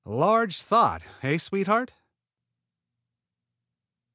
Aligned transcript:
Large 0.03 0.63
thought, 0.63 1.03
eh, 1.21 1.37
sweetheart?" 1.37 1.93